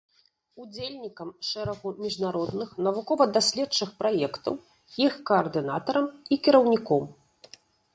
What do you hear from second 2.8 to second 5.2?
навукова-даследчых праектаў, іх